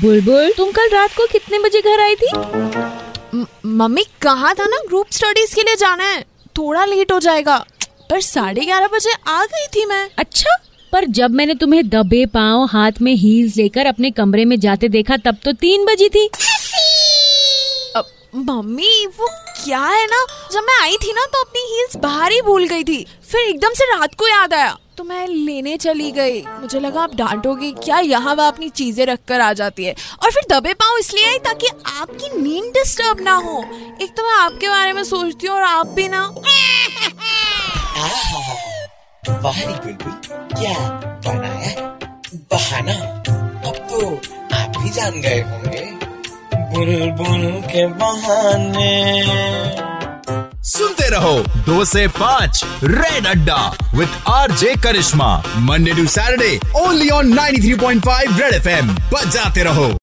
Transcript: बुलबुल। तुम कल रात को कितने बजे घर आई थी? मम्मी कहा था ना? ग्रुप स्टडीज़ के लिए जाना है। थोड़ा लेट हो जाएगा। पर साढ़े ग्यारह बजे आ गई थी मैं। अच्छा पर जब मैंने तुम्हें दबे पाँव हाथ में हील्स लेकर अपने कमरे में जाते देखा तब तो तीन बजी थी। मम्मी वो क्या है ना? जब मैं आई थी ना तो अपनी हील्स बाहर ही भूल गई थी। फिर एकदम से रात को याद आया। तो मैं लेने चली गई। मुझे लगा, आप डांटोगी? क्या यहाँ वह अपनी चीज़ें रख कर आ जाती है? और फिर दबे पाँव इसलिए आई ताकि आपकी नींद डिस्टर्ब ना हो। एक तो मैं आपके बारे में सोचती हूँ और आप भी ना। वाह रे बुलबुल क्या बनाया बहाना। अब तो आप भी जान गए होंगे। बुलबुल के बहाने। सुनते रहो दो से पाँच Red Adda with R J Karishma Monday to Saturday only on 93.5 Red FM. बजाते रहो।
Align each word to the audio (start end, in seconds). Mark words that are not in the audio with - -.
बुलबुल। 0.00 0.52
तुम 0.56 0.70
कल 0.70 0.88
रात 0.88 1.10
को 1.10 1.26
कितने 1.26 1.58
बजे 1.58 1.80
घर 1.80 2.00
आई 2.00 2.14
थी? 2.14 2.30
मम्मी 3.66 4.04
कहा 4.22 4.52
था 4.54 4.66
ना? 4.66 4.76
ग्रुप 4.88 5.06
स्टडीज़ 5.10 5.54
के 5.54 5.62
लिए 5.62 5.76
जाना 5.76 6.04
है। 6.04 6.20
थोड़ा 6.56 6.84
लेट 6.84 7.12
हो 7.12 7.18
जाएगा। 7.20 7.56
पर 8.10 8.20
साढ़े 8.20 8.64
ग्यारह 8.64 8.88
बजे 8.92 9.12
आ 9.28 9.44
गई 9.44 9.66
थी 9.66 9.84
मैं। 9.86 10.08
अच्छा 10.18 10.56
पर 10.92 11.04
जब 11.10 11.30
मैंने 11.30 11.54
तुम्हें 11.54 11.88
दबे 11.88 12.24
पाँव 12.26 12.64
हाथ 12.66 13.00
में 13.02 13.12
हील्स 13.14 13.56
लेकर 13.56 13.86
अपने 13.86 14.10
कमरे 14.10 14.44
में 14.44 14.58
जाते 14.60 14.88
देखा 14.88 15.16
तब 15.16 15.36
तो 15.44 15.52
तीन 15.52 15.84
बजी 15.86 16.08
थी। 16.08 16.28
मम्मी 18.36 19.06
वो 19.18 19.28
क्या 19.64 19.80
है 19.80 20.06
ना? 20.06 20.24
जब 20.52 20.60
मैं 20.60 20.80
आई 20.82 20.96
थी 20.96 21.12
ना 21.12 21.24
तो 21.24 21.40
अपनी 21.42 21.60
हील्स 21.70 21.96
बाहर 21.96 22.32
ही 22.32 22.40
भूल 22.42 22.66
गई 22.68 22.84
थी। 22.84 23.04
फिर 23.30 23.40
एकदम 23.40 23.72
से 23.74 23.84
रात 23.86 24.14
को 24.14 24.28
याद 24.28 24.54
आया। 24.54 24.76
तो 24.96 25.04
मैं 25.04 25.26
लेने 25.26 25.76
चली 25.76 26.10
गई। 26.12 26.40
मुझे 26.42 26.80
लगा, 26.80 27.02
आप 27.02 27.14
डांटोगी? 27.14 27.70
क्या 27.74 27.98
यहाँ 27.98 28.34
वह 28.34 28.48
अपनी 28.48 28.68
चीज़ें 28.70 29.04
रख 29.06 29.18
कर 29.28 29.40
आ 29.40 29.52
जाती 29.52 29.84
है? 29.84 29.94
और 30.22 30.30
फिर 30.30 30.42
दबे 30.50 30.72
पाँव 30.74 30.98
इसलिए 30.98 31.28
आई 31.28 31.38
ताकि 31.38 31.66
आपकी 32.00 32.42
नींद 32.42 32.72
डिस्टर्ब 32.74 33.20
ना 33.20 33.34
हो। 33.36 33.58
एक 34.02 34.14
तो 34.16 34.22
मैं 34.22 34.34
आपके 34.34 34.68
बारे 34.68 34.92
में 34.92 35.02
सोचती 35.04 35.46
हूँ 35.46 35.56
और 35.56 35.62
आप 35.62 35.86
भी 35.88 36.08
ना। 36.08 36.22
वाह 39.42 39.60
रे 39.60 39.74
बुलबुल 39.74 40.12
क्या 40.52 40.74
बनाया 41.26 41.74
बहाना। 42.52 42.92
अब 43.68 43.76
तो 43.90 44.06
आप 44.56 44.78
भी 44.78 44.90
जान 44.90 45.20
गए 45.20 45.40
होंगे। 45.40 45.88
बुलबुल 46.72 47.60
के 47.62 47.86
बहाने। 48.00 48.90
सुनते 50.64 51.08
रहो 51.10 51.38
दो 51.38 51.84
से 51.84 52.06
पाँच 52.06 52.64
Red 52.84 53.26
Adda 53.26 53.76
with 53.94 54.06
R 54.28 54.52
J 54.52 54.74
Karishma 54.76 55.42
Monday 55.56 55.92
to 55.92 56.06
Saturday 56.06 56.60
only 56.76 57.08
on 57.08 57.32
93.5 57.32 58.40
Red 58.40 58.54
FM. 58.54 58.88
बजाते 58.88 59.62
रहो। 59.62 59.98